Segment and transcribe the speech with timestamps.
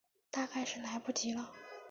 [0.31, 1.53] 大概是来不及了